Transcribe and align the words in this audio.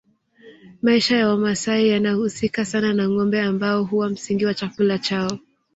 Maisha 0.81 1.17
ya 1.17 1.29
Wamasai 1.29 1.89
yanahusika 1.89 2.65
sana 2.65 2.93
na 2.93 3.09
ngombe 3.09 3.41
ambao 3.41 3.83
huwa 3.83 4.09
msingi 4.09 4.45
wa 4.45 4.53
chakula 4.53 4.97
chao 4.99 5.39